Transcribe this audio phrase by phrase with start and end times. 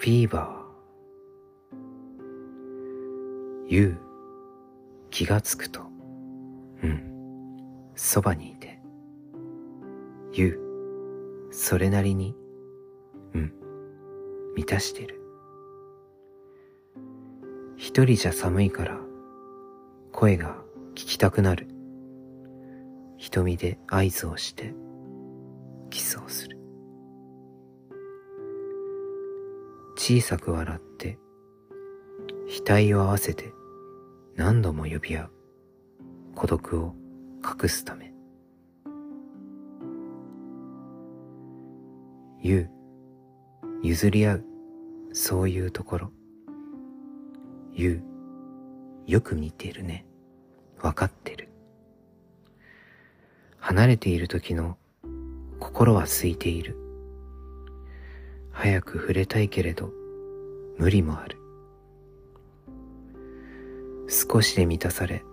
[0.00, 1.76] フィーバー。
[3.68, 3.98] ゆう、
[5.10, 5.82] 気がつくと、
[6.82, 8.80] うん、そばにいて。
[10.32, 10.58] ゆ
[11.50, 12.34] う、それなりに、
[13.34, 13.52] うん、
[14.56, 15.20] 満たしてる。
[17.76, 18.98] 一人じゃ寒いから、
[20.12, 20.56] 声が
[20.92, 21.68] 聞きたくなる。
[23.18, 24.72] 瞳で合図をして、
[25.90, 26.49] キスをする。
[30.02, 31.18] 小さく笑って、
[32.64, 33.52] 額を合わせて
[34.34, 35.30] 何度も呼び合う
[36.34, 36.94] 孤独を
[37.44, 38.10] 隠すため。
[42.42, 42.70] 言う、
[43.82, 44.44] 譲り合う、
[45.12, 46.12] そういうところ。
[47.76, 48.02] 言う、
[49.06, 50.06] よく似ているね。
[50.80, 51.50] わかってる。
[53.58, 54.78] 離れている時の
[55.58, 56.89] 心は空いている。
[58.62, 59.90] 早く触れたいけれど
[60.76, 61.38] 無理もある。
[64.06, 65.24] 少しで満たされ、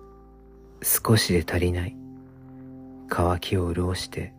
[0.81, 1.97] 少しで足りない。
[3.09, 4.33] 乾きを潤して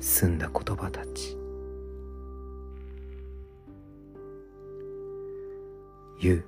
[0.00, 1.36] 澄んだ言葉たち。
[6.20, 6.44] 言う、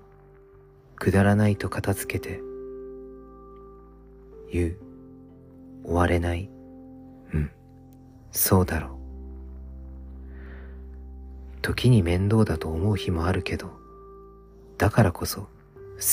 [0.97, 2.41] くだらないと片付けて。
[4.53, 4.77] 言う、
[5.85, 6.51] 終われない。
[7.33, 7.49] うん、
[8.33, 9.00] そうだろう。
[11.63, 13.71] 時に面倒だと思う日もあるけど、
[14.79, 15.49] だからこそ好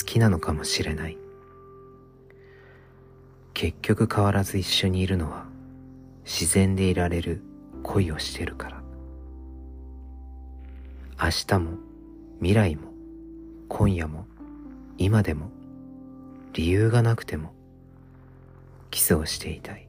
[0.05, 1.17] きなのかもしれない。
[3.53, 5.45] 結局変わらず一緒にいるのは
[6.25, 7.41] 自然でいられる
[7.83, 8.83] 恋をしてるから。
[11.19, 11.71] 明日も
[12.39, 12.91] 未来も
[13.69, 14.27] 今夜も
[14.99, 15.49] 今でも
[16.53, 17.53] 理由がなくても
[18.91, 19.86] キスをしていたい。